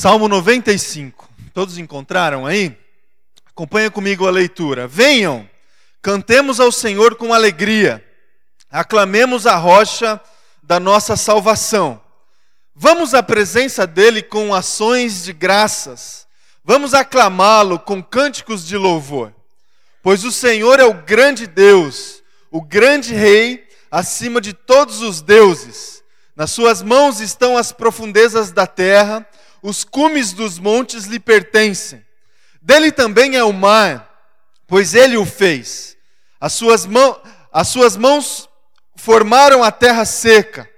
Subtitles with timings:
[0.00, 1.28] Salmo 95.
[1.52, 2.74] Todos encontraram aí?
[3.50, 4.88] Acompanha comigo a leitura.
[4.88, 5.46] Venham,
[6.00, 8.02] cantemos ao Senhor com alegria,
[8.70, 10.18] aclamemos a rocha
[10.62, 12.00] da nossa salvação.
[12.74, 16.26] Vamos à presença dele com ações de graças.
[16.64, 19.34] Vamos aclamá-lo com cânticos de louvor.
[20.02, 26.02] Pois o Senhor é o grande Deus, o grande Rei, acima de todos os deuses.
[26.34, 29.28] Nas suas mãos estão as profundezas da terra
[29.62, 32.04] os cumes dos montes lhe pertencem.
[32.60, 34.08] Dele também é o mar,
[34.66, 35.96] pois ele o fez.
[36.40, 37.20] As suas, mão,
[37.52, 38.48] as suas mãos
[38.96, 40.68] formaram a terra seca.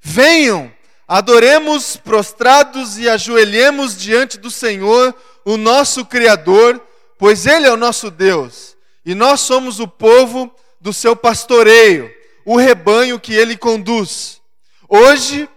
[0.00, 0.72] Venham,
[1.06, 6.80] adoremos prostrados e ajoelhemos diante do Senhor, o nosso Criador,
[7.18, 12.10] pois Ele é o nosso Deus, e nós somos o povo do seu pastoreio,
[12.44, 14.40] o rebanho que Ele conduz.
[14.88, 15.48] Hoje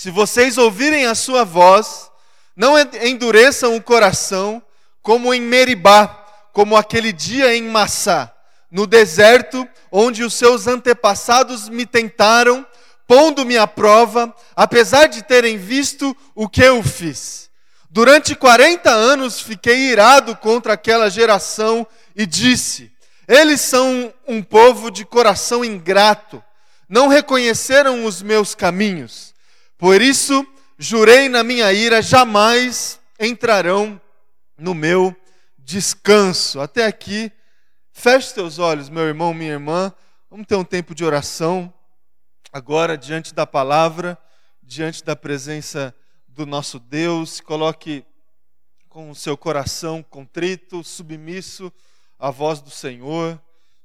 [0.00, 2.10] se vocês ouvirem a sua voz,
[2.56, 4.62] não endureçam o coração
[5.02, 6.06] como em Meribá,
[6.54, 8.34] como aquele dia em Massá,
[8.70, 12.66] no deserto, onde os seus antepassados me tentaram,
[13.06, 17.50] pondo-me à prova, apesar de terem visto o que eu fiz.
[17.90, 21.86] Durante 40 anos fiquei irado contra aquela geração
[22.16, 22.90] e disse:
[23.28, 26.42] Eles são um povo de coração ingrato,
[26.88, 29.29] não reconheceram os meus caminhos.
[29.80, 33.98] Por isso, jurei na minha ira, jamais entrarão
[34.58, 35.16] no meu
[35.58, 36.60] descanso.
[36.60, 37.32] Até aqui,
[37.90, 39.90] feche seus olhos, meu irmão, minha irmã.
[40.30, 41.72] Vamos ter um tempo de oração
[42.52, 44.18] agora diante da palavra,
[44.62, 45.94] diante da presença
[46.28, 47.40] do nosso Deus.
[47.40, 48.04] Coloque
[48.86, 51.72] com o seu coração contrito, submisso
[52.18, 53.40] à voz do Senhor.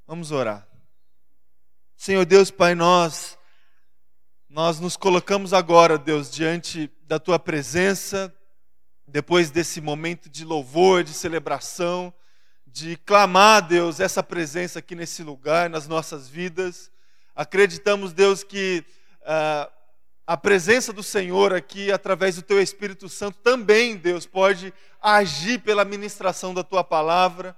[0.05, 0.67] Vamos orar.
[1.95, 3.37] Senhor Deus, Pai, nós
[4.55, 8.33] nós nos colocamos agora, Deus, diante da tua presença,
[9.05, 12.13] depois desse momento de louvor, de celebração,
[12.65, 16.89] de clamar, Deus, essa presença aqui nesse lugar, nas nossas vidas.
[17.35, 18.81] Acreditamos, Deus, que
[19.23, 19.69] uh,
[20.25, 25.83] a presença do Senhor aqui, através do teu Espírito Santo, também, Deus, pode agir pela
[25.83, 27.53] ministração da tua palavra.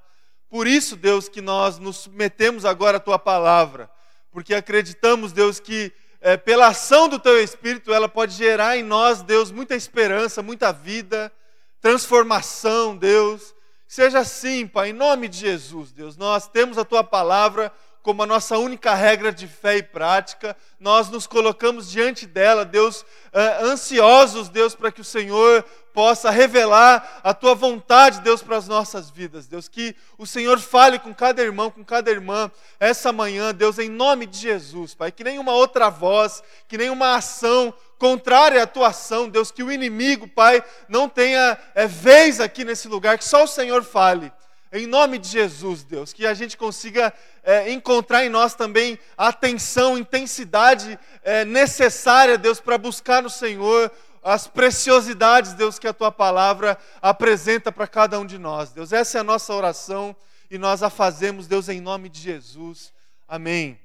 [0.49, 3.87] Por isso, Deus, que nós nos submetemos agora à tua palavra,
[4.31, 9.21] porque acreditamos, Deus, que é, pela ação do teu Espírito, ela pode gerar em nós,
[9.21, 11.31] Deus, muita esperança, muita vida,
[11.79, 13.53] transformação, Deus.
[13.87, 16.17] Seja assim, Pai, em nome de Jesus, Deus.
[16.17, 17.71] Nós temos a tua palavra
[18.07, 23.01] como a nossa única regra de fé e prática, nós nos colocamos diante dela, Deus,
[23.01, 25.61] uh, ansiosos, Deus, para que o Senhor
[25.93, 29.45] possa revelar a tua vontade, Deus, para as nossas vidas.
[29.45, 33.89] Deus, que o Senhor fale com cada irmão, com cada irmã, essa manhã, Deus, em
[33.89, 35.11] nome de Jesus, Pai.
[35.11, 40.29] Que nenhuma outra voz, que nenhuma ação contrária à tua ação, Deus, que o inimigo,
[40.29, 44.31] Pai, não tenha é, vez aqui nesse lugar, que só o Senhor fale.
[44.71, 47.13] Em nome de Jesus, Deus, que a gente consiga
[47.43, 53.91] é, encontrar em nós também a atenção, intensidade é, necessária, Deus, para buscar no Senhor
[54.21, 58.91] as preciosidades, Deus, que a tua palavra apresenta para cada um de nós, Deus.
[58.91, 60.13] Essa é a nossa oração
[60.51, 62.91] e nós a fazemos, Deus, em nome de Jesus.
[63.25, 63.79] Amém.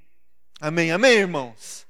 [0.59, 0.91] Amém.
[0.91, 1.85] Amém, irmãos.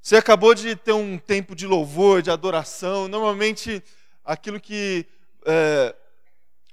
[0.00, 3.08] Você acabou de ter um tempo de louvor, de adoração.
[3.08, 3.82] Normalmente,
[4.24, 5.04] aquilo que.
[5.44, 5.94] É,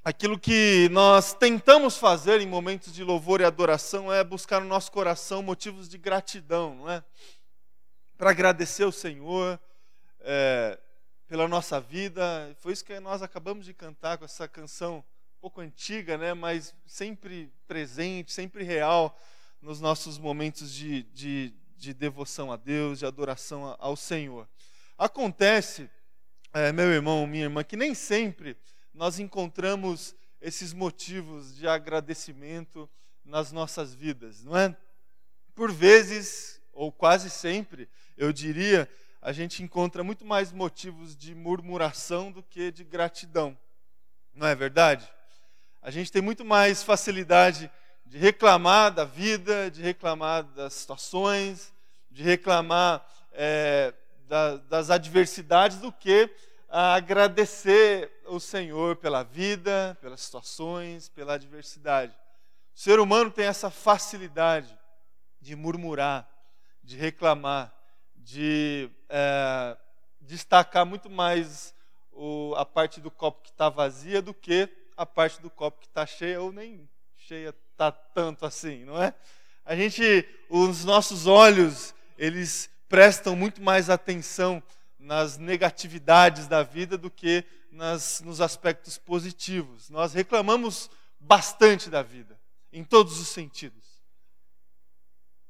[0.06, 4.92] aquilo que nós tentamos fazer em momentos de louvor e adoração é buscar no nosso
[4.92, 7.04] coração motivos de gratidão, não é?
[8.16, 9.60] Para agradecer o Senhor,
[10.20, 10.80] é,
[11.28, 12.56] pela nossa vida.
[12.60, 16.76] Foi isso que nós acabamos de cantar com essa canção um pouco antiga, né, mas
[16.86, 19.20] sempre presente, sempre real
[19.60, 24.48] nos nossos momentos de, de, de devoção a Deus, de adoração ao Senhor.
[25.00, 25.90] Acontece,
[26.54, 28.56] é, meu irmão, minha irmã, que nem sempre
[28.96, 32.90] nós encontramos esses motivos de agradecimento
[33.26, 34.76] nas nossas vidas, não é?
[35.54, 38.90] Por vezes, ou quase sempre, eu diria,
[39.22, 43.58] a gente encontra muito mais motivos de murmuração do que de gratidão.
[44.34, 45.12] Não é verdade?
[45.82, 47.70] A gente tem muito mais facilidade
[48.06, 51.74] de reclamar da vida, de reclamar das situações,
[52.10, 53.94] de reclamar é,
[54.28, 56.30] da, das adversidades, do que
[56.70, 62.16] agradecer o Senhor pela vida, pelas situações, pela adversidade.
[62.76, 64.78] O ser humano tem essa facilidade
[65.40, 66.30] de murmurar,
[66.84, 67.74] de reclamar,
[68.16, 69.78] de é,
[70.22, 71.74] destacar muito mais
[72.12, 75.88] o, a parte do copo que está vazia do que a parte do copo que
[75.88, 79.14] está cheia, ou nem cheia está tanto assim, não é?
[79.66, 84.64] A gente, os nossos olhos, eles prestam muito mais atenção
[84.98, 87.44] nas negatividades da vida do que
[87.76, 89.90] nas, nos aspectos positivos.
[89.90, 90.90] Nós reclamamos
[91.20, 92.40] bastante da vida,
[92.72, 93.84] em todos os sentidos.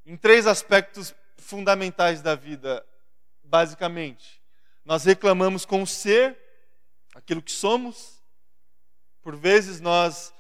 [0.06, 2.86] Em três aspectos fundamentais da vida,
[3.44, 4.42] basicamente.
[4.84, 6.38] Nós reclamamos com o ser,
[7.14, 8.22] aquilo que somos.
[9.22, 10.34] Por vezes nós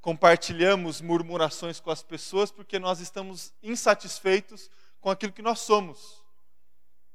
[0.00, 4.70] compartilhamos murmurações com as pessoas porque nós estamos insatisfeitos
[5.00, 6.22] com aquilo que nós somos,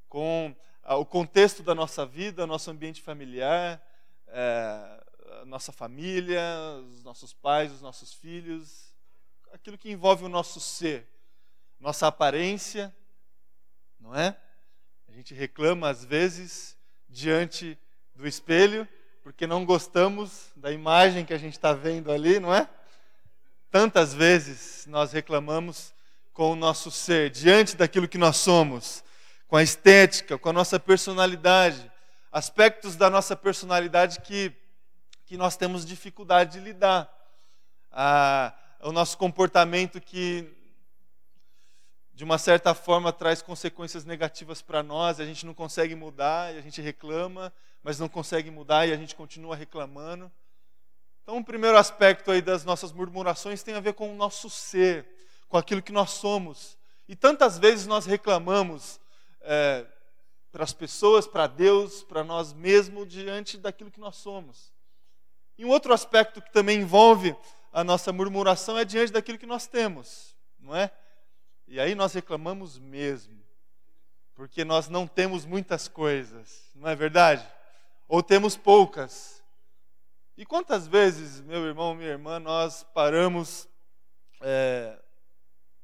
[0.08, 3.82] com o contexto da nossa vida, nosso ambiente familiar,
[4.28, 5.04] é,
[5.42, 6.42] a nossa família,
[6.92, 8.94] os nossos pais, os nossos filhos,
[9.52, 11.08] aquilo que envolve o nosso ser,
[11.80, 12.94] nossa aparência,
[14.00, 14.38] não é?
[15.08, 16.78] A gente reclama às vezes
[17.10, 17.78] diante
[18.16, 18.88] do espelho
[19.24, 22.70] porque não gostamos da imagem que a gente está vendo ali, não é?
[23.72, 25.94] Tantas vezes nós reclamamos
[26.32, 29.04] com o nosso ser, diante daquilo que nós somos,
[29.48, 31.92] com a estética, com a nossa personalidade,
[32.36, 34.52] aspectos da nossa personalidade que,
[35.26, 37.10] que nós temos dificuldade de lidar.
[37.90, 40.46] Ah, o nosso comportamento que,
[42.14, 46.58] de uma certa forma, traz consequências negativas para nós, a gente não consegue mudar e
[46.58, 50.30] a gente reclama, mas não consegue mudar e a gente continua reclamando.
[51.24, 55.08] Então, o primeiro aspecto aí das nossas murmurações tem a ver com o nosso ser,
[55.48, 56.78] com aquilo que nós somos.
[57.08, 59.00] E tantas vezes nós reclamamos
[59.40, 59.86] é,
[60.56, 64.72] para as pessoas, para Deus, para nós mesmos, diante daquilo que nós somos.
[65.58, 67.36] E um outro aspecto que também envolve
[67.74, 70.90] a nossa murmuração é diante daquilo que nós temos, não é?
[71.68, 73.38] E aí nós reclamamos mesmo,
[74.34, 77.46] porque nós não temos muitas coisas, não é verdade?
[78.08, 79.44] ou temos poucas.
[80.38, 83.68] E quantas vezes, meu irmão, minha irmã, nós paramos
[84.40, 84.98] é,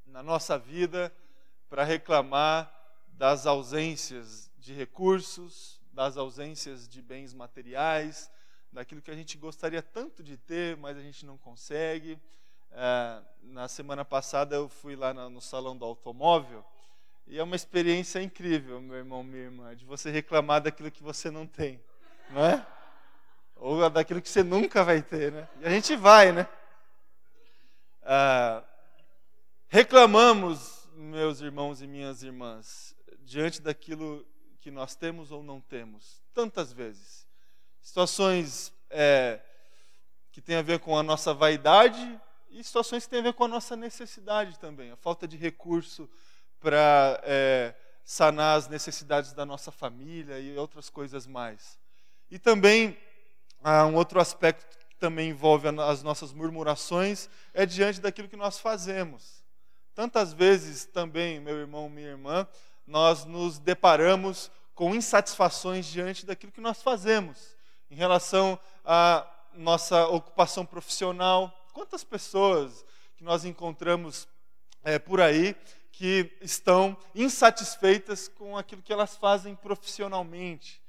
[0.06, 1.14] na nossa vida
[1.70, 2.72] para reclamar
[3.08, 8.32] das ausências de recursos, das ausências de bens materiais,
[8.72, 12.18] daquilo que a gente gostaria tanto de ter, mas a gente não consegue.
[12.72, 16.64] É, na semana passada eu fui lá no salão do automóvel
[17.28, 21.30] e é uma experiência incrível, meu irmão, minha irmã, de você reclamar daquilo que você
[21.30, 21.82] não tem
[22.32, 22.66] não é?
[23.56, 25.48] Ou daquilo que você nunca vai ter, né?
[25.60, 26.48] E a gente vai, né?
[28.04, 28.64] Ah,
[29.68, 34.26] reclamamos, meus irmãos e minhas irmãs, diante daquilo
[34.62, 37.28] que nós temos ou não temos, tantas vezes.
[37.82, 39.42] Situações é,
[40.32, 42.22] que têm a ver com a nossa vaidade
[42.52, 46.08] e situações que têm a ver com a nossa necessidade também, a falta de recurso
[46.60, 47.74] para é,
[48.06, 51.80] sanar as necessidades da nossa família e outras coisas mais.
[52.30, 52.98] E também,
[53.64, 58.60] ah, um outro aspecto que também envolve as nossas murmurações é diante daquilo que nós
[58.60, 59.44] fazemos.
[59.96, 62.48] Tantas vezes também, meu irmão, minha irmã,
[62.86, 67.56] nós nos deparamos com insatisfações diante daquilo que nós fazemos,
[67.90, 71.54] em relação à nossa ocupação profissional.
[71.74, 72.86] Quantas pessoas
[73.18, 74.28] que nós encontramos
[74.84, 75.56] é, por aí
[75.92, 80.82] que estão insatisfeitas com aquilo que elas fazem profissionalmente,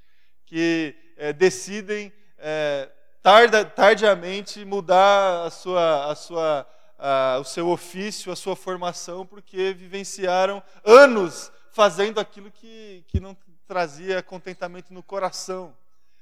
[0.45, 2.89] que é, decidem é,
[3.21, 6.67] tarda, tardiamente mudar a sua, a sua,
[6.97, 13.35] a, o seu ofício, a sua formação, porque vivenciaram anos fazendo aquilo que, que não
[13.67, 15.75] trazia contentamento no coração.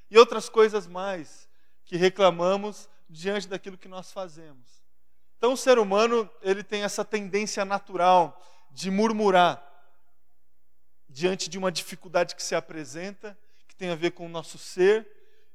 [0.10, 1.48] E outras coisas mais
[1.86, 4.82] que reclamamos diante daquilo que nós fazemos.
[5.38, 8.42] Então o ser humano, ele tem essa tendência natural
[8.72, 9.64] de murmurar
[11.08, 13.38] diante de uma dificuldade que se apresenta
[13.82, 15.08] tem a ver com o nosso ser,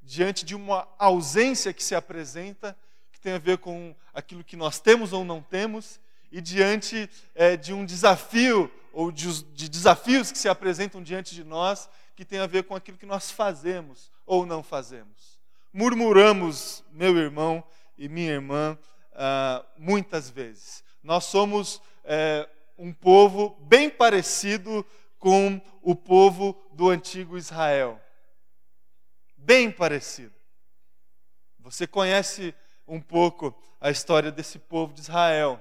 [0.03, 2.76] diante de uma ausência que se apresenta,
[3.12, 6.00] que tem a ver com aquilo que nós temos ou não temos,
[6.33, 11.45] e diante é, de um desafio, ou de, de desafios que se apresentam diante de
[11.45, 15.38] nós, que tem a ver com aquilo que nós fazemos ou não fazemos.
[15.73, 17.62] Murmuramos, meu irmão
[17.99, 18.79] e minha irmã,
[19.12, 20.83] ah, muitas vezes.
[21.03, 22.49] Nós somos é,
[22.79, 24.85] um povo bem parecido
[25.19, 28.00] com o povo do antigo Israel
[29.47, 30.35] bem parecida.
[31.61, 32.53] Você conhece
[32.87, 35.61] um pouco a história desse povo de Israel,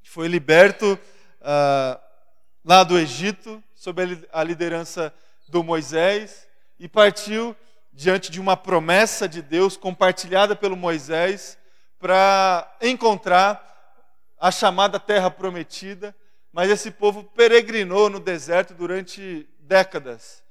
[0.00, 0.92] que foi liberto
[1.40, 2.09] uh,
[2.64, 4.02] lá do Egito, sob
[4.32, 5.12] a liderança
[5.48, 6.46] do Moisés,
[6.78, 7.56] e partiu
[7.92, 11.58] diante de uma promessa de Deus compartilhada pelo Moisés
[11.98, 13.66] para encontrar
[14.38, 16.14] a chamada terra prometida,
[16.52, 20.42] mas esse povo peregrinou no deserto durante décadas.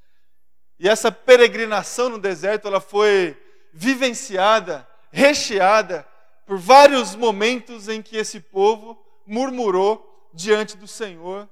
[0.79, 3.35] E essa peregrinação no deserto, ela foi
[3.73, 6.07] vivenciada, recheada
[6.45, 11.49] por vários momentos em que esse povo murmurou diante do Senhor,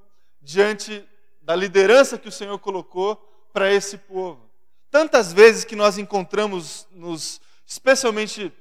[0.47, 1.05] diante
[1.41, 3.17] da liderança que o Senhor colocou
[3.51, 4.49] para esse povo.
[4.89, 8.53] Tantas vezes que nós encontramos, nos, especialmente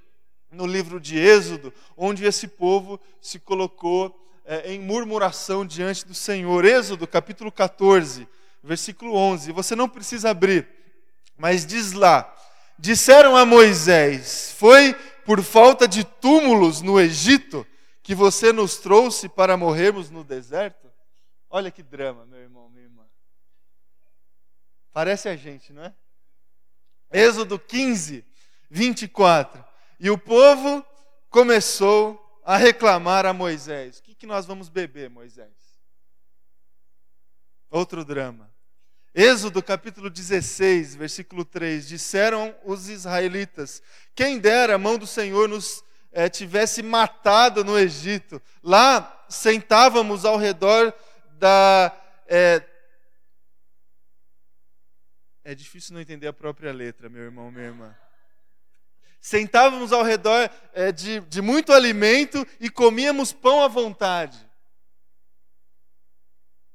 [0.51, 4.13] no livro de Êxodo, onde esse povo se colocou
[4.45, 6.65] é, em murmuração diante do Senhor.
[6.65, 8.27] Êxodo, capítulo 14,
[8.65, 9.53] versículo 11.
[9.53, 10.69] Você não precisa abrir,
[11.39, 12.35] mas diz lá:
[12.77, 14.93] Disseram a Moisés: Foi
[15.25, 17.65] por falta de túmulos no Egito
[18.03, 20.86] que você nos trouxe para morrermos no deserto?
[21.49, 23.05] Olha que drama, meu irmão, minha irmã.
[24.93, 25.95] Parece a gente, não é?
[27.13, 28.25] Êxodo 15,
[28.71, 29.65] 24.
[30.01, 30.85] E o povo
[31.31, 35.55] começou a reclamar a Moisés: O que, que nós vamos beber, Moisés?
[37.71, 38.53] Outro drama.
[39.15, 43.83] Êxodo capítulo 16, versículo 3: Disseram os israelitas:
[44.15, 48.41] Quem dera a mão do Senhor nos é, tivesse matado no Egito.
[48.63, 50.95] Lá sentávamos ao redor
[51.39, 51.95] da.
[52.27, 52.63] É,
[55.45, 57.97] é difícil não entender a própria letra, meu irmão, minha irmã.
[59.21, 64.39] Sentávamos ao redor é, de, de muito alimento e comíamos pão à vontade.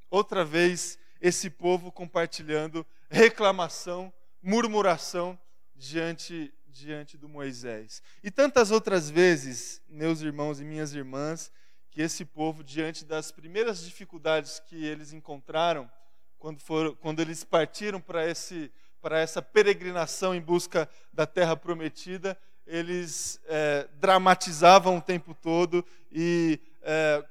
[0.09, 5.39] Outra vez, esse povo compartilhando reclamação, murmuração
[5.75, 8.01] diante, diante do Moisés.
[8.21, 11.51] E tantas outras vezes, meus irmãos e minhas irmãs,
[11.91, 15.91] que esse povo, diante das primeiras dificuldades que eles encontraram,
[16.39, 18.71] quando, foram, quando eles partiram para esse
[19.01, 26.59] para essa peregrinação em busca da terra prometida, eles é, dramatizavam o tempo todo e
[26.83, 27.25] é,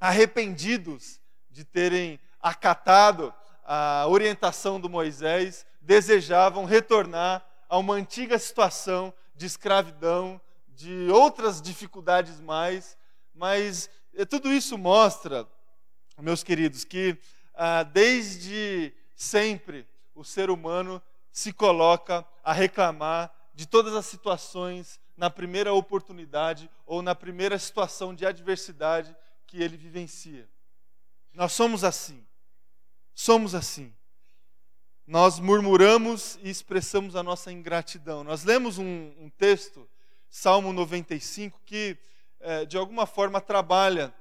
[0.00, 3.32] arrependidos de terem acatado
[3.64, 12.40] a orientação do Moisés, desejavam retornar a uma antiga situação de escravidão, de outras dificuldades
[12.40, 12.98] mais,
[13.34, 15.48] mas eh, tudo isso mostra,
[16.18, 17.18] meus queridos, que
[17.54, 25.30] ah, desde sempre o ser humano se coloca a reclamar de todas as situações na
[25.30, 29.14] primeira oportunidade ou na primeira situação de adversidade
[29.46, 30.48] que ele vivencia.
[31.32, 32.24] Nós somos assim.
[33.14, 33.94] Somos assim.
[35.06, 38.24] Nós murmuramos e expressamos a nossa ingratidão.
[38.24, 39.88] Nós lemos um, um texto,
[40.30, 41.98] Salmo 95, que
[42.68, 44.14] de alguma forma trabalha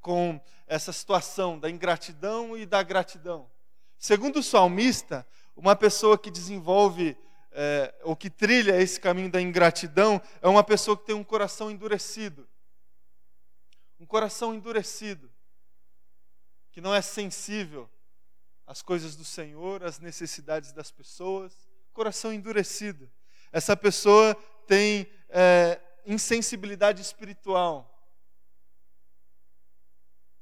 [0.00, 3.50] com essa situação da ingratidão e da gratidão.
[3.98, 7.16] Segundo o salmista, uma pessoa que desenvolve
[7.52, 11.70] é, ou que trilha esse caminho da ingratidão é uma pessoa que tem um coração
[11.70, 12.46] endurecido.
[13.98, 15.32] Um coração endurecido,
[16.70, 17.88] que não é sensível
[18.66, 23.10] as coisas do Senhor, as necessidades das pessoas, coração endurecido.
[23.50, 24.34] Essa pessoa
[24.66, 27.92] tem é, insensibilidade espiritual,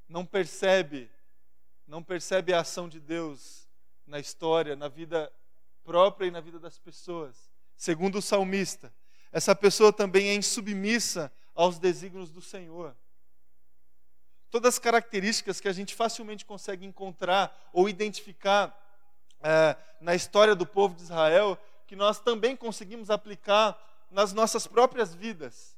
[0.08, 1.10] não percebe,
[1.86, 3.68] não percebe a ação de Deus
[4.06, 5.32] na história, na vida
[5.82, 7.50] própria e na vida das pessoas.
[7.74, 8.94] Segundo o salmista,
[9.32, 12.94] essa pessoa também é insubmissa aos desígnios do Senhor
[14.54, 18.72] todas as características que a gente facilmente consegue encontrar ou identificar
[19.42, 23.76] é, na história do povo de Israel, que nós também conseguimos aplicar
[24.14, 25.76] nas nossas próprias vidas.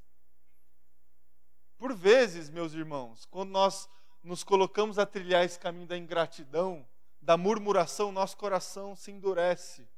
[1.79, 3.89] Por vezes, meus irmãos, quando nós
[4.23, 6.87] nos colocamos a trilhar esse caminho da ingratidão,
[7.21, 9.89] da murmuração, nosso coração se endurece.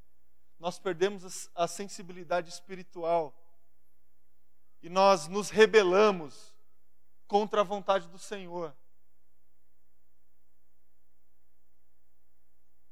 [0.57, 3.35] Nós perdemos a sensibilidade espiritual.
[4.81, 6.55] E nós nos rebelamos
[7.27, 8.73] contra a vontade do Senhor.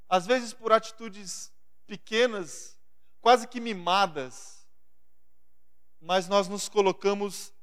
[0.09, 1.53] Às vezes por atitudes
[1.85, 2.77] pequenas,
[3.21, 4.56] quase que mimadas,
[6.07, 7.53] mas nós nos colocamos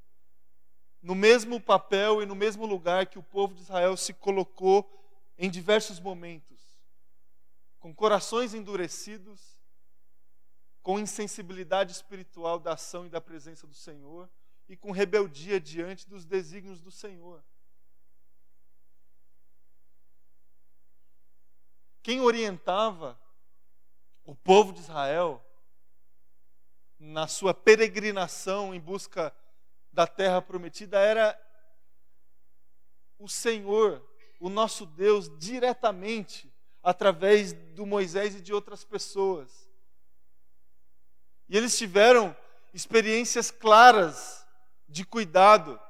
[1.01, 4.87] no mesmo papel e no mesmo lugar que o povo de Israel se colocou
[5.39, 6.77] em diversos momentos,
[7.79, 9.41] com corações endurecidos,
[10.83, 14.31] com insensibilidade espiritual da ação e da presença do Senhor
[14.69, 17.43] e com rebeldia diante dos desígnios do Senhor.
[22.03, 23.19] Quem orientava
[24.23, 25.43] o povo de Israel
[27.05, 29.35] na sua peregrinação em busca
[29.93, 31.39] da terra prometida era
[33.19, 34.03] o Senhor,
[34.41, 39.71] o nosso Deus, diretamente através do Moisés e de outras pessoas.
[41.49, 42.37] E eles tiveram
[42.73, 44.45] experiências claras
[44.89, 45.81] de cuidado,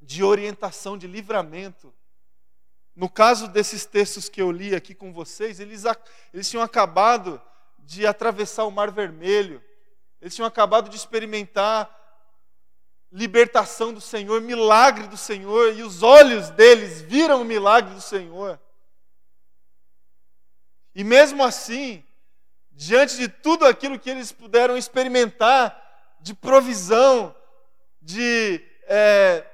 [0.00, 1.92] de orientação, de livramento.
[2.94, 5.84] No caso desses textos que eu li aqui com vocês, eles,
[6.32, 7.40] eles tinham acabado
[7.78, 9.62] de atravessar o Mar Vermelho,
[10.24, 11.86] eles tinham acabado de experimentar
[13.12, 18.58] libertação do Senhor, milagre do Senhor, e os olhos deles viram o milagre do Senhor.
[20.94, 22.02] E mesmo assim,
[22.72, 25.78] diante de tudo aquilo que eles puderam experimentar
[26.22, 27.36] de provisão,
[28.00, 29.44] de é,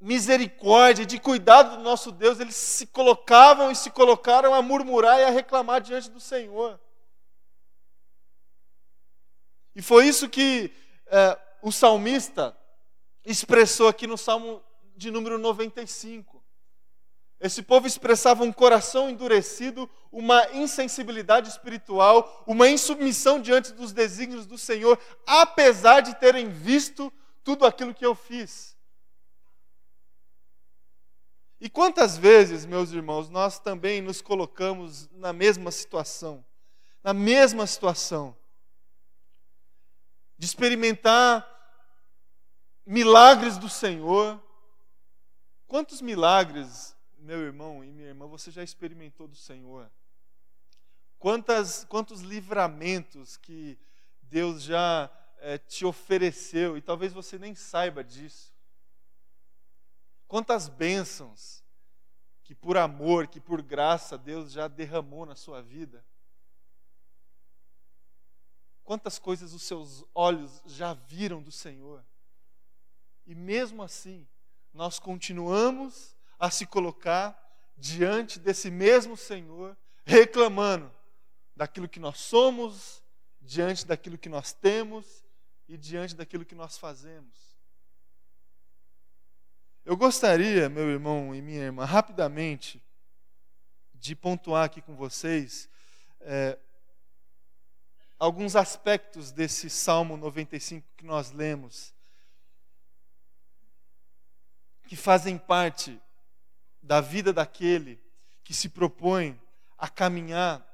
[0.00, 5.24] misericórdia, de cuidado do nosso Deus, eles se colocavam e se colocaram a murmurar e
[5.24, 6.78] a reclamar diante do Senhor.
[9.78, 10.72] E foi isso que
[11.06, 12.58] é, o salmista
[13.24, 14.60] expressou aqui no Salmo
[14.96, 16.44] de número 95.
[17.38, 24.58] Esse povo expressava um coração endurecido, uma insensibilidade espiritual, uma insubmissão diante dos desígnios do
[24.58, 27.12] Senhor, apesar de terem visto
[27.44, 28.76] tudo aquilo que eu fiz.
[31.60, 36.44] E quantas vezes, meus irmãos, nós também nos colocamos na mesma situação,
[37.00, 38.36] na mesma situação,
[40.38, 41.46] de experimentar
[42.86, 44.42] milagres do Senhor.
[45.66, 49.90] Quantos milagres, meu irmão e minha irmã, você já experimentou do Senhor?
[51.18, 53.78] Quantas, quantos livramentos que
[54.22, 58.54] Deus já é, te ofereceu e talvez você nem saiba disso.
[60.26, 61.64] Quantas bênçãos
[62.44, 66.04] que por amor, que por graça Deus já derramou na sua vida.
[68.88, 72.02] Quantas coisas os seus olhos já viram do Senhor.
[73.26, 74.26] E mesmo assim,
[74.72, 77.38] nós continuamos a se colocar
[77.76, 79.76] diante desse mesmo Senhor,
[80.06, 80.90] reclamando
[81.54, 83.04] daquilo que nós somos,
[83.42, 85.22] diante daquilo que nós temos
[85.68, 87.58] e diante daquilo que nós fazemos.
[89.84, 92.82] Eu gostaria, meu irmão e minha irmã, rapidamente,
[93.92, 95.68] de pontuar aqui com vocês
[96.20, 96.58] é,
[98.18, 101.94] alguns aspectos desse Salmo 95 que nós lemos,
[104.86, 106.00] que fazem parte
[106.82, 108.00] da vida daquele
[108.42, 109.40] que se propõe
[109.76, 110.66] a caminhar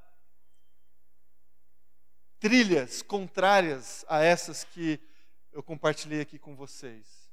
[2.39, 5.01] trilhas contrárias a essas que
[5.53, 7.25] eu compartilhei aqui com vocês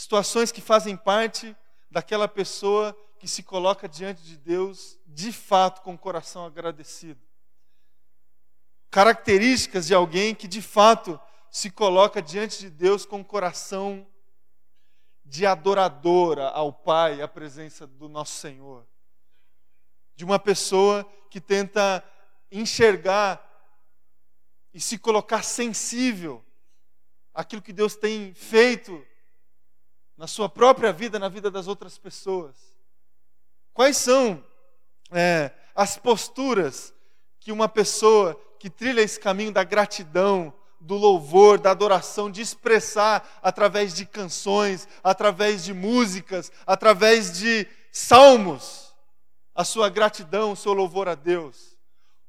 [0.00, 1.54] situações que fazem parte
[1.90, 7.20] daquela pessoa que se coloca diante de Deus de fato com o coração agradecido.
[8.90, 11.18] Características de alguém que de fato
[11.50, 14.06] se coloca diante de Deus com o coração
[15.24, 18.84] de adoradora ao Pai, à presença do nosso Senhor.
[20.16, 22.04] De uma pessoa que tenta
[22.50, 23.46] enxergar
[24.74, 26.44] e se colocar sensível
[27.32, 29.06] àquilo que Deus tem feito
[30.16, 32.56] na sua própria vida, na vida das outras pessoas?
[33.72, 34.44] Quais são
[35.12, 36.92] é, as posturas
[37.38, 43.26] que uma pessoa que trilha esse caminho da gratidão, do louvor, da adoração, de expressar
[43.42, 48.94] através de canções, através de músicas, através de salmos,
[49.54, 51.74] a sua gratidão, o seu louvor a Deus?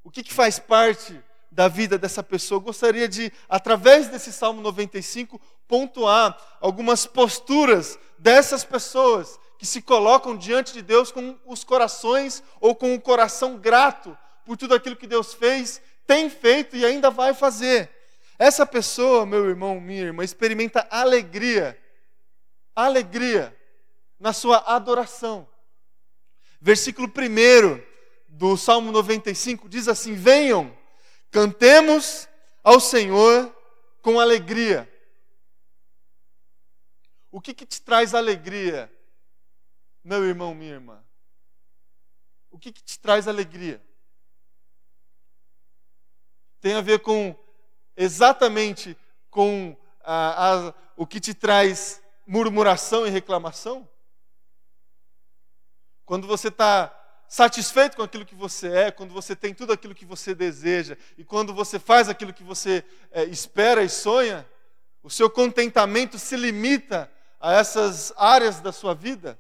[0.06, 2.58] O que, que faz parte da vida dessa pessoa?
[2.58, 10.38] Eu gostaria de, através desse Salmo 95, pontuar algumas posturas dessas pessoas que se colocam
[10.38, 15.08] diante de Deus com os corações ou com o coração grato por tudo aquilo que
[15.08, 17.90] Deus fez, tem feito e ainda vai fazer.
[18.38, 21.82] Essa pessoa, meu irmão, minha irmã, experimenta alegria,
[22.76, 23.58] alegria
[24.20, 25.48] na sua adoração.
[26.60, 27.82] Versículo 1
[28.28, 30.78] do Salmo 95 diz assim: Venham,
[31.32, 32.28] cantemos
[32.62, 33.50] ao Senhor
[34.02, 34.92] com alegria.
[37.32, 38.92] O que, que te traz alegria,
[40.04, 41.02] meu irmão, minha irmã?
[42.50, 43.82] O que, que te traz alegria?
[46.62, 47.36] Tem a ver com
[47.98, 48.96] exatamente
[49.32, 53.90] com a, a, o que te traz murmuração e reclamação?
[56.06, 56.96] Quando você está
[57.28, 61.24] satisfeito com aquilo que você é, quando você tem tudo aquilo que você deseja e
[61.24, 64.48] quando você faz aquilo que você é, espera e sonha,
[65.02, 69.40] o seu contentamento se limita a essas áreas da sua vida,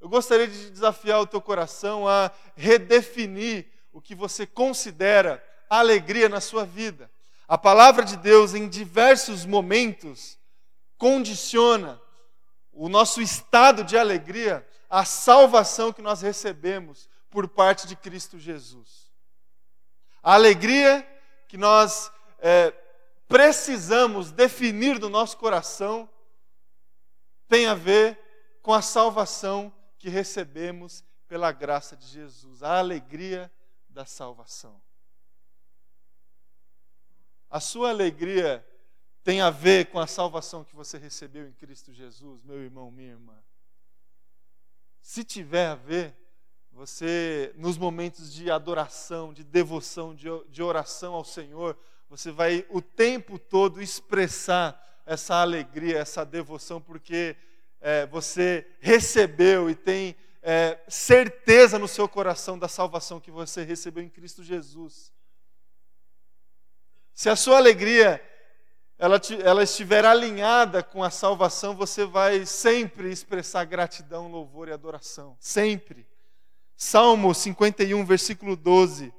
[0.00, 5.44] eu gostaria de desafiar o teu coração a redefinir o que você considera
[5.78, 7.10] alegria na sua vida.
[7.46, 10.38] A palavra de Deus, em diversos momentos,
[10.98, 12.00] condiciona
[12.72, 19.10] o nosso estado de alegria à salvação que nós recebemos por parte de Cristo Jesus.
[20.22, 21.06] A alegria
[21.48, 22.72] que nós é,
[23.28, 26.08] precisamos definir do nosso coração
[27.48, 28.18] tem a ver
[28.62, 33.50] com a salvação que recebemos pela graça de Jesus, a alegria
[33.88, 34.80] da salvação.
[37.50, 38.64] A sua alegria
[39.24, 43.10] tem a ver com a salvação que você recebeu em Cristo Jesus, meu irmão, minha
[43.10, 43.36] irmã.
[45.02, 46.16] Se tiver a ver,
[46.70, 51.76] você, nos momentos de adoração, de devoção, de, de oração ao Senhor,
[52.08, 57.36] você vai o tempo todo expressar essa alegria, essa devoção, porque
[57.80, 64.04] é, você recebeu e tem é, certeza no seu coração da salvação que você recebeu
[64.04, 65.12] em Cristo Jesus.
[67.20, 68.18] Se a sua alegria
[68.98, 75.36] ela, ela estiver alinhada com a salvação, você vai sempre expressar gratidão, louvor e adoração.
[75.38, 76.08] Sempre.
[76.74, 79.12] Salmo 51, versículo 12.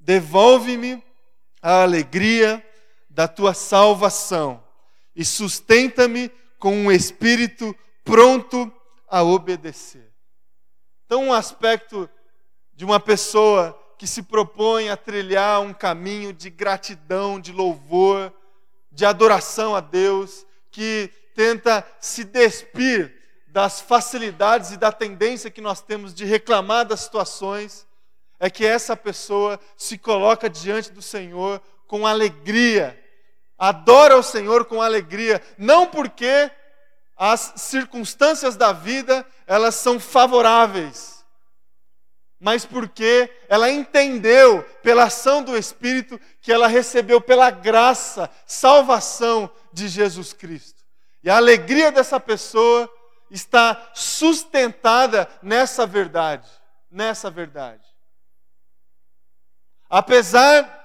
[0.00, 1.04] Devolve-me
[1.60, 2.66] a alegria
[3.10, 4.64] da tua salvação
[5.14, 8.72] e sustenta-me com um espírito pronto
[9.06, 10.14] a obedecer.
[11.04, 12.08] Então, um aspecto
[12.72, 18.32] de uma pessoa que se propõe a trilhar um caminho de gratidão, de louvor,
[18.92, 23.14] de adoração a Deus, que tenta se despir
[23.48, 27.86] das facilidades e da tendência que nós temos de reclamar das situações,
[28.38, 33.02] é que essa pessoa se coloca diante do Senhor com alegria,
[33.58, 36.50] adora o Senhor com alegria, não porque
[37.16, 41.17] as circunstâncias da vida elas são favoráveis,
[42.40, 49.88] mas porque ela entendeu pela ação do Espírito que ela recebeu pela graça salvação de
[49.88, 50.82] Jesus Cristo.
[51.22, 52.88] E a alegria dessa pessoa
[53.30, 56.48] está sustentada nessa verdade,
[56.90, 57.86] nessa verdade.
[59.90, 60.76] Apesar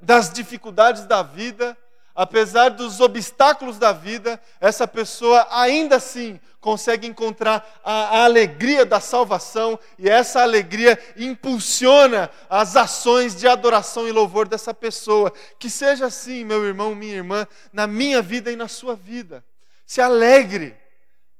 [0.00, 1.76] das dificuldades da vida,
[2.20, 8.98] apesar dos obstáculos da vida, essa pessoa ainda assim consegue encontrar a, a, alegria da
[8.98, 15.32] salvação e essa alegria impulsiona as ações de adoração e louvor dessa pessoa.
[15.58, 19.44] Que seja assim, meu irmão, minha irmã, na minha vida e na sua vida.
[19.86, 20.76] Se alegre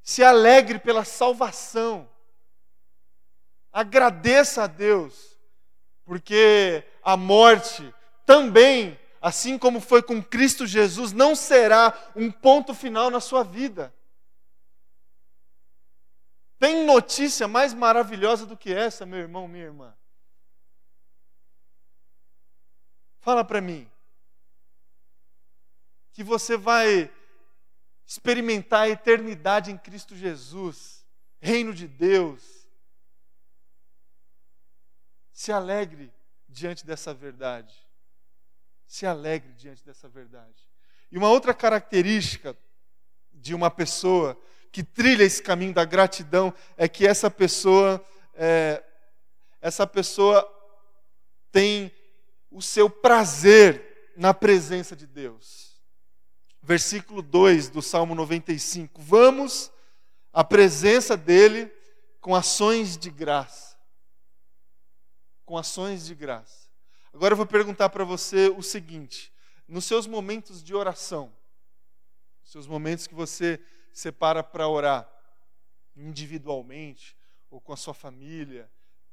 [0.09, 2.09] se alegre pela salvação.
[3.71, 5.39] Agradeça a Deus,
[6.07, 13.11] porque a morte também, assim como foi com Cristo Jesus, não será um ponto final
[13.11, 13.95] na sua vida.
[16.59, 19.97] Tem notícia mais maravilhosa do que essa, meu irmão, minha irmã?
[23.21, 23.89] Fala para mim.
[26.13, 27.13] Que você vai
[28.05, 31.07] experimentar a eternidade em Cristo Jesus,
[31.39, 32.69] reino de Deus.
[35.33, 36.13] Se alegre
[36.49, 37.88] diante dessa verdade.
[38.89, 40.69] Se alegre diante dessa verdade.
[41.13, 42.59] E uma outra característica
[43.33, 44.37] de uma pessoa
[44.73, 48.83] que trilha esse caminho da gratidão é que essa pessoa, é,
[49.61, 50.45] essa pessoa
[51.53, 51.93] tem
[52.51, 55.69] o seu prazer na presença de Deus
[56.69, 59.01] versículo 2 do Salmo 95.
[59.01, 59.73] Vamos
[60.31, 61.73] à presença dele
[62.21, 63.75] com ações de graça.
[65.47, 66.68] Com ações de graça.
[67.19, 69.33] Agora eu vou perguntar para você o seguinte:
[69.67, 71.35] nos seus momentos de oração,
[72.45, 73.61] seus momentos que você
[73.93, 75.13] separa para orar,
[75.97, 77.17] individualmente,
[77.51, 78.71] ou com a sua família,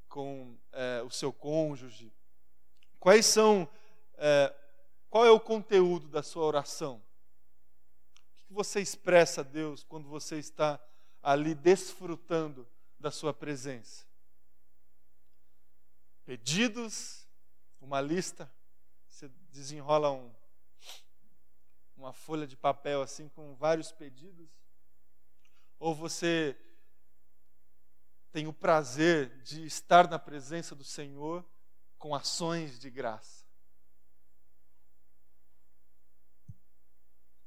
[0.07, 2.13] com é, o seu cônjuge,
[2.99, 3.67] quais são,
[4.19, 4.53] é,
[5.09, 7.01] qual é o conteúdo da sua oração?
[8.45, 10.79] que você expressa a Deus quando você está
[11.23, 12.67] ali desfrutando
[12.99, 14.05] da Sua presença?
[16.23, 17.24] Pedidos,
[17.85, 18.51] uma lista,
[19.07, 20.33] você desenrola um,
[21.95, 24.49] uma folha de papel assim com vários pedidos?
[25.77, 26.57] Ou você
[28.31, 31.45] tem o prazer de estar na presença do Senhor
[31.99, 33.45] com ações de graça?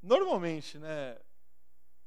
[0.01, 1.20] Normalmente, né,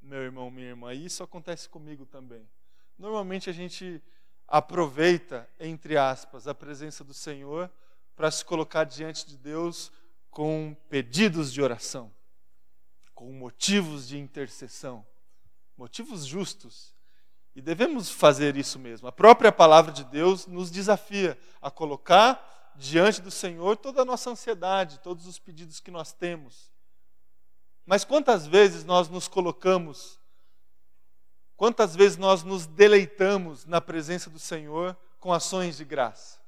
[0.00, 2.48] meu irmão, minha irmã, e isso acontece comigo também.
[2.96, 4.02] Normalmente a gente
[4.48, 7.70] aproveita, entre aspas, a presença do Senhor
[8.14, 9.90] para se colocar diante de Deus
[10.30, 12.12] com pedidos de oração,
[13.14, 15.06] com motivos de intercessão,
[15.76, 16.94] motivos justos.
[17.54, 19.06] E devemos fazer isso mesmo.
[19.06, 24.30] A própria palavra de Deus nos desafia a colocar diante do Senhor toda a nossa
[24.30, 26.72] ansiedade, todos os pedidos que nós temos.
[27.84, 30.18] Mas quantas vezes nós nos colocamos,
[31.56, 36.41] quantas vezes nós nos deleitamos na presença do Senhor com ações de graça?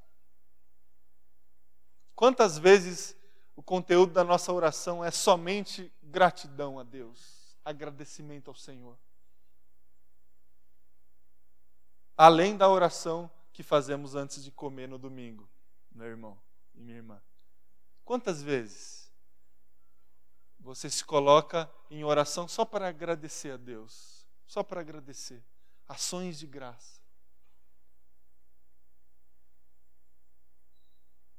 [2.14, 3.16] Quantas vezes
[3.56, 8.96] o conteúdo da nossa oração é somente gratidão a Deus, agradecimento ao Senhor?
[12.16, 15.48] Além da oração que fazemos antes de comer no domingo,
[15.90, 16.40] meu irmão
[16.74, 17.20] e minha irmã.
[18.04, 19.12] Quantas vezes
[20.58, 25.44] você se coloca em oração só para agradecer a Deus, só para agradecer.
[25.86, 27.03] Ações de graça.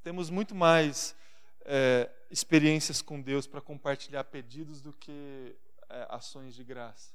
[0.05, 1.15] Temos muito mais
[1.65, 5.55] é, experiências com Deus para compartilhar pedidos do que
[5.89, 7.09] é, ações de graça.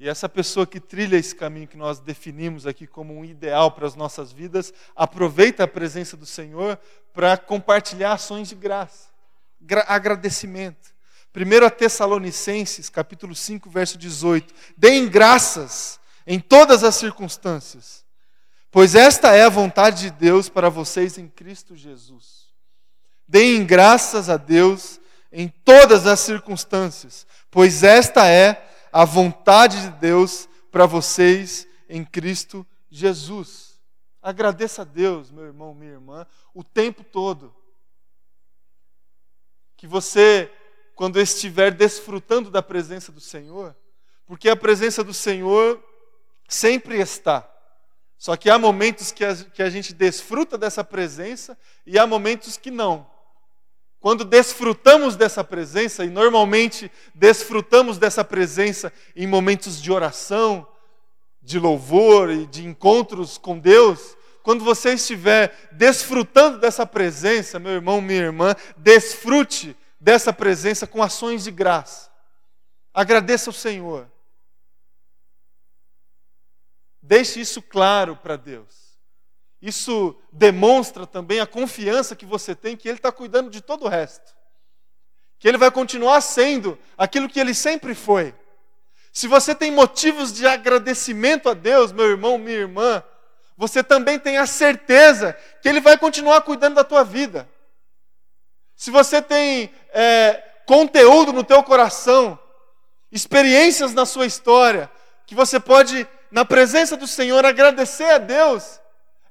[0.00, 3.86] E essa pessoa que trilha esse caminho que nós definimos aqui como um ideal para
[3.86, 6.76] as nossas vidas, aproveita a presença do Senhor
[7.14, 9.10] para compartilhar ações de graça,
[9.86, 10.92] agradecimento.
[11.32, 14.52] Primeiro a Tessalonicenses, capítulo 5, verso 18.
[14.76, 18.04] Deem graças em todas as circunstâncias,
[18.70, 22.48] pois esta é a vontade de Deus para vocês em Cristo Jesus.
[23.26, 25.00] Deem graças a Deus
[25.30, 32.66] em todas as circunstâncias, pois esta é a vontade de Deus para vocês em Cristo
[32.90, 33.78] Jesus.
[34.22, 37.54] Agradeça a Deus, meu irmão, minha irmã, o tempo todo.
[39.76, 40.50] Que você,
[40.94, 43.76] quando estiver desfrutando da presença do Senhor,
[44.26, 45.82] porque a presença do Senhor
[46.48, 47.48] sempre está.
[48.18, 52.56] Só que há momentos que a, que a gente desfruta dessa presença e há momentos
[52.56, 53.08] que não.
[54.00, 60.66] Quando desfrutamos dessa presença, e normalmente desfrutamos dessa presença em momentos de oração,
[61.40, 68.00] de louvor e de encontros com Deus, quando você estiver desfrutando dessa presença, meu irmão,
[68.00, 72.08] minha irmã, desfrute dessa presença com ações de graça.
[72.94, 74.10] Agradeça ao Senhor.
[77.08, 78.98] Deixe isso claro para Deus.
[79.62, 83.88] Isso demonstra também a confiança que você tem que Ele está cuidando de todo o
[83.88, 84.36] resto.
[85.38, 88.34] Que Ele vai continuar sendo aquilo que Ele sempre foi.
[89.10, 93.02] Se você tem motivos de agradecimento a Deus, meu irmão, minha irmã,
[93.56, 97.48] você também tem a certeza que Ele vai continuar cuidando da tua vida.
[98.76, 102.38] Se você tem é, conteúdo no teu coração,
[103.10, 104.90] experiências na sua história,
[105.26, 108.80] que você pode, na presença do Senhor, agradecer a Deus,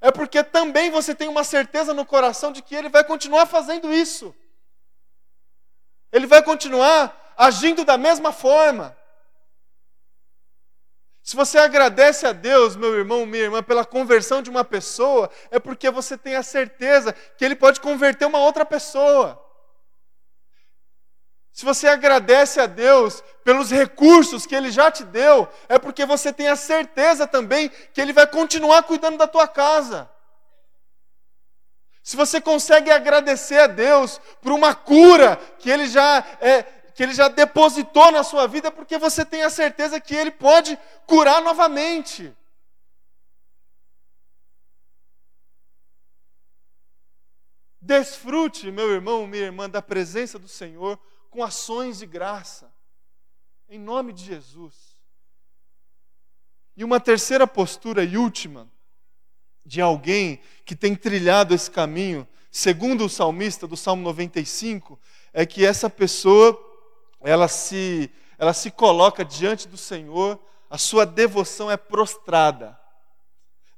[0.00, 3.92] é porque também você tem uma certeza no coração de que Ele vai continuar fazendo
[3.92, 4.34] isso.
[6.12, 8.96] Ele vai continuar agindo da mesma forma.
[11.22, 15.58] Se você agradece a Deus, meu irmão, minha irmã, pela conversão de uma pessoa, é
[15.58, 19.47] porque você tem a certeza que Ele pode converter uma outra pessoa.
[21.58, 26.32] Se você agradece a Deus pelos recursos que Ele já te deu, é porque você
[26.32, 30.08] tem a certeza também que Ele vai continuar cuidando da tua casa.
[32.00, 36.62] Se você consegue agradecer a Deus por uma cura que Ele já é,
[36.94, 40.30] que Ele já depositou na sua vida, é porque você tem a certeza que Ele
[40.30, 42.32] pode curar novamente.
[47.80, 50.96] Desfrute, meu irmão, minha irmã, da presença do Senhor
[51.38, 52.68] com ações de graça,
[53.68, 54.74] em nome de Jesus.
[56.76, 58.68] E uma terceira postura e última,
[59.64, 64.98] de alguém que tem trilhado esse caminho, segundo o salmista do Salmo 95,
[65.32, 66.58] é que essa pessoa,
[67.20, 72.76] ela se, ela se coloca diante do Senhor, a sua devoção é prostrada.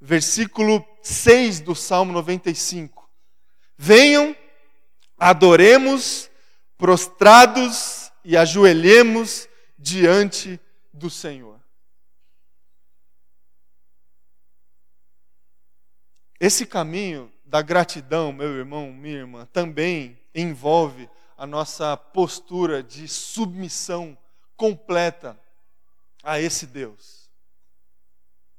[0.01, 3.07] Versículo 6 do Salmo 95.
[3.77, 4.35] Venham,
[5.19, 6.30] adoremos
[6.81, 9.47] prostrados e ajoelhemos
[9.79, 10.59] diante
[10.93, 11.61] do Senhor.
[16.41, 24.17] Esse caminho da gratidão, meu irmão, minha irmã, também envolve a nossa postura de submissão
[24.57, 25.39] completa
[26.23, 27.31] a esse Deus.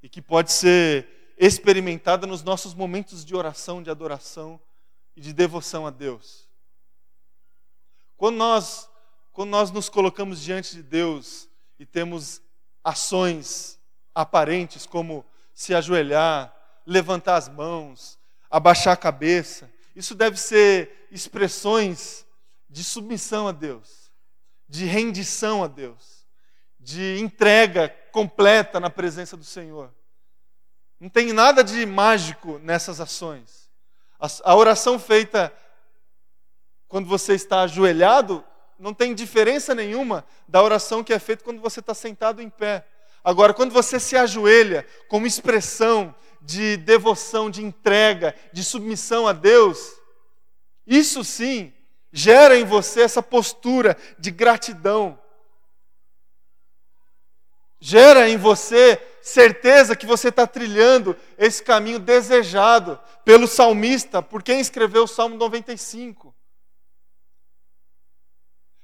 [0.04, 4.62] E que pode ser experimentada nos nossos momentos de oração, de adoração
[5.16, 6.51] e de devoção a Deus.
[8.22, 8.88] Quando nós,
[9.32, 12.40] quando nós nos colocamos diante de Deus e temos
[12.84, 13.80] ações
[14.14, 16.56] aparentes como se ajoelhar,
[16.86, 22.24] levantar as mãos, abaixar a cabeça, isso deve ser expressões
[22.70, 24.12] de submissão a Deus,
[24.70, 26.24] de rendição a Deus,
[26.80, 29.92] de entrega completa na presença do Senhor.
[31.00, 33.68] Não tem nada de mágico nessas ações.
[34.44, 35.52] A, oração feita
[36.92, 38.44] quando você está ajoelhado,
[38.78, 42.86] não tem diferença nenhuma da oração que é feita quando você está sentado em pé.
[43.24, 49.94] Agora, quando você se ajoelha como expressão de devoção, de entrega, de submissão a Deus,
[50.86, 51.74] isso sim
[52.12, 55.18] gera em você essa postura de gratidão.
[57.80, 64.60] Gera em você certeza que você está trilhando esse caminho desejado pelo salmista, por quem
[64.60, 66.36] escreveu o Salmo 95.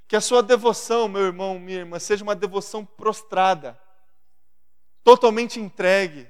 [0.08, 3.80] Que a sua devoção, meu irmão, minha irmã, seja uma devoção prostrada,
[5.04, 6.28] totalmente entregue.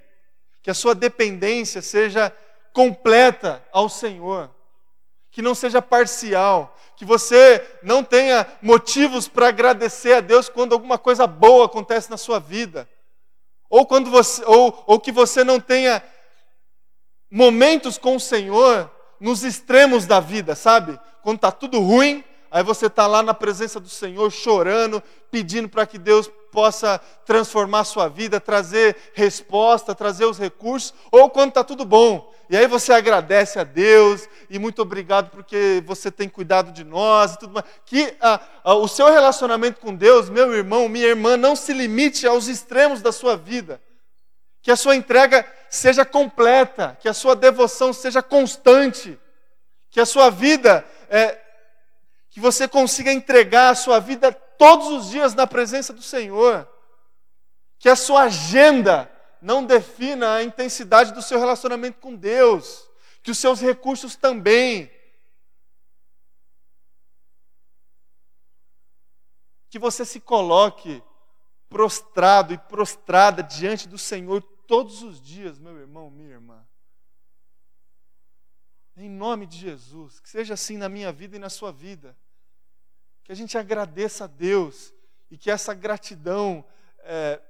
[0.62, 2.36] Que a sua dependência seja
[2.74, 4.52] completa ao Senhor.
[5.38, 10.98] que não seja parcial, que você não tenha motivos para agradecer a Deus quando alguma
[10.98, 12.90] coisa boa acontece na sua vida,
[13.70, 16.02] ou quando você, ou, ou que você não tenha
[17.30, 21.00] momentos com o Senhor nos extremos da vida, sabe?
[21.22, 25.86] Quando está tudo ruim, aí você está lá na presença do Senhor chorando, pedindo para
[25.86, 31.64] que Deus possa transformar a sua vida, trazer resposta, trazer os recursos, ou quando está
[31.64, 32.34] tudo bom.
[32.50, 37.34] E aí você agradece a Deus e muito obrigado porque você tem cuidado de nós
[37.34, 37.66] e tudo mais.
[37.86, 42.26] Que ah, ah, o seu relacionamento com Deus, meu irmão, minha irmã, não se limite
[42.26, 43.82] aos extremos da sua vida.
[44.62, 49.20] Que a sua entrega seja completa, que a sua devoção seja constante,
[49.90, 51.38] que a sua vida, é,
[52.38, 56.69] que você consiga entregar a sua vida todos os dias na presença do Senhor,
[57.80, 62.88] que a sua agenda não defina a intensidade do seu relacionamento com Deus,
[63.23, 64.88] que os seus recursos também.
[69.71, 71.02] Que você se coloque
[71.67, 76.63] prostrado e prostrada diante do Senhor todos os dias, meu irmão, minha irmã.
[78.95, 82.15] Em nome de Jesus, que seja assim na minha vida e na sua vida.
[83.28, 84.94] Que a gente agradeça a Deus
[85.30, 86.63] e que essa gratidão
[87.00, 87.42] é,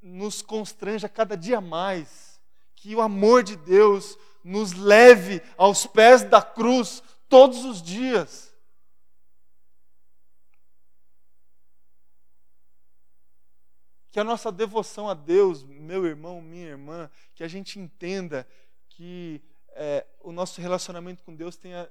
[0.00, 2.40] nos constranja cada dia mais.
[2.76, 8.54] Que o amor de Deus nos leve aos pés da cruz todos os dias.
[14.12, 18.46] Que a nossa devoção a Deus, meu irmão, minha irmã, que a gente entenda
[18.90, 21.90] que é, o nosso relacionamento com Deus tenha,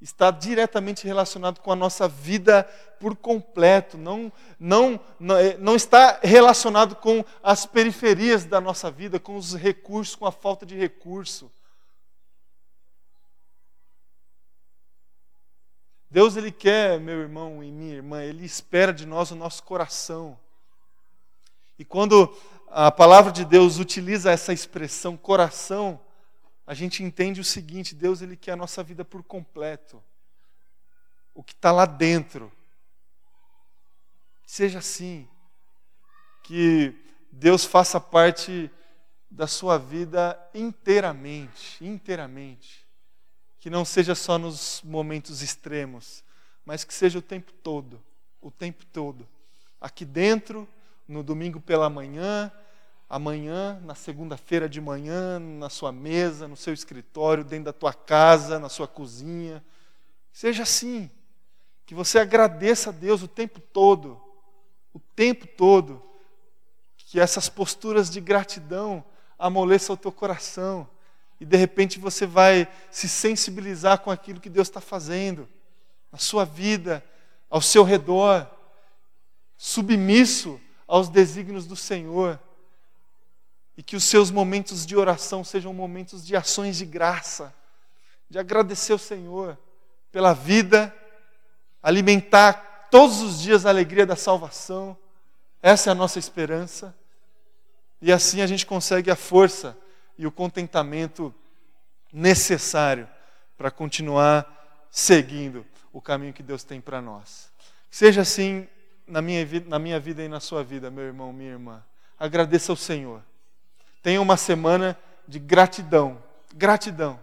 [0.00, 2.64] está diretamente relacionado com a nossa vida
[2.98, 5.00] por completo, não, não,
[5.38, 10.32] é, não está relacionado com as periferias da nossa vida, com os recursos, com a
[10.32, 11.50] falta de recurso.
[16.10, 20.36] Deus ele quer, meu irmão e minha irmã, ele espera de nós o nosso coração.
[21.78, 22.36] E quando
[22.68, 26.00] a palavra de Deus utiliza essa expressão coração,
[26.70, 30.00] a gente entende o seguinte: Deus ele quer a nossa vida por completo.
[31.34, 32.52] O que está lá dentro.
[34.46, 35.28] Seja assim.
[36.44, 36.94] Que
[37.32, 38.70] Deus faça parte
[39.28, 42.86] da sua vida inteiramente, inteiramente.
[43.58, 46.22] Que não seja só nos momentos extremos,
[46.64, 48.00] mas que seja o tempo todo,
[48.40, 49.28] o tempo todo.
[49.80, 50.68] Aqui dentro
[51.08, 52.52] no domingo pela manhã,
[53.10, 58.60] amanhã, na segunda-feira de manhã, na sua mesa, no seu escritório, dentro da tua casa,
[58.60, 59.64] na sua cozinha.
[60.32, 61.10] Seja assim.
[61.84, 64.22] Que você agradeça a Deus o tempo todo.
[64.94, 66.00] O tempo todo.
[66.96, 69.04] Que essas posturas de gratidão
[69.36, 70.88] amoleçam o teu coração.
[71.40, 75.48] E de repente você vai se sensibilizar com aquilo que Deus está fazendo
[76.12, 77.04] na sua vida,
[77.48, 78.48] ao seu redor,
[79.56, 82.38] submisso aos desígnios do Senhor.
[83.80, 87.50] E que os seus momentos de oração sejam momentos de ações de graça,
[88.28, 89.56] de agradecer ao Senhor
[90.12, 90.94] pela vida,
[91.82, 94.94] alimentar todos os dias a alegria da salvação.
[95.62, 96.94] Essa é a nossa esperança.
[98.02, 99.74] E assim a gente consegue a força
[100.18, 101.34] e o contentamento
[102.12, 103.08] necessário
[103.56, 107.50] para continuar seguindo o caminho que Deus tem para nós.
[107.90, 108.68] Seja assim
[109.06, 111.82] na minha, na minha vida e na sua vida, meu irmão, minha irmã.
[112.18, 113.22] Agradeça ao Senhor.
[114.02, 116.22] Tenha uma semana de gratidão.
[116.54, 117.18] Gratidão.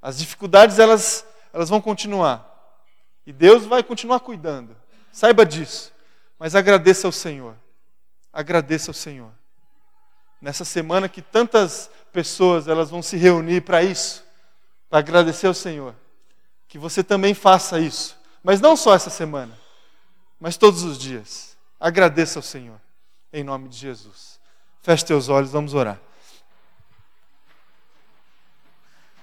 [0.00, 2.50] As dificuldades, elas, elas vão continuar.
[3.26, 4.76] E Deus vai continuar cuidando.
[5.12, 5.92] Saiba disso.
[6.38, 7.54] Mas agradeça ao Senhor.
[8.32, 9.30] Agradeça ao Senhor.
[10.40, 14.22] Nessa semana que tantas pessoas elas vão se reunir para isso,
[14.90, 15.94] para agradecer ao Senhor.
[16.68, 18.16] Que você também faça isso.
[18.42, 19.64] Mas não só essa semana
[20.44, 21.56] mas todos os dias.
[21.80, 22.78] Agradeça ao Senhor,
[23.32, 24.33] em nome de Jesus.
[24.84, 25.98] Feche teus olhos, vamos orar.